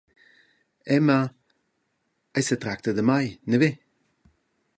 [0.95, 1.19] Emma…»
[2.37, 3.71] «Ei setracta da mei, neve?